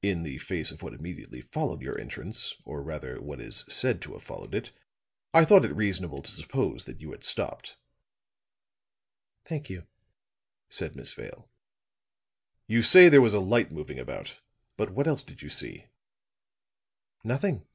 In 0.00 0.22
the 0.22 0.38
face 0.38 0.70
of 0.70 0.82
what 0.82 0.94
immediately 0.94 1.42
followed 1.42 1.82
your 1.82 2.00
entrance, 2.00 2.54
or 2.64 2.82
rather, 2.82 3.20
what 3.20 3.38
is 3.38 3.66
said 3.68 4.00
to 4.00 4.14
have 4.14 4.22
followed 4.22 4.54
it, 4.54 4.72
I 5.34 5.44
thought 5.44 5.62
it 5.62 5.76
reasonable 5.76 6.22
to 6.22 6.30
suppose 6.30 6.86
that 6.86 7.02
you 7.02 7.10
had 7.10 7.22
stopped!" 7.22 7.76
"Thank 9.46 9.68
you," 9.68 9.86
said 10.70 10.96
Miss 10.96 11.12
Vale. 11.12 11.50
"You 12.66 12.80
say 12.80 13.10
there 13.10 13.20
was 13.20 13.34
a 13.34 13.40
light 13.40 13.70
moving 13.70 13.98
about; 13.98 14.40
but 14.78 14.88
what 14.88 15.06
else 15.06 15.22
did 15.22 15.42
you 15.42 15.50
see?" 15.50 15.84
"Nothing." 17.22 17.66